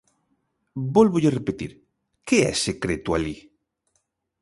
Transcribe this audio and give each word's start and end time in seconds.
Vólvolle 0.95 1.35
repetir, 1.39 1.71
¿que 2.27 2.37
é 2.51 2.53
secreto 2.67 3.09
alí? 3.13 3.37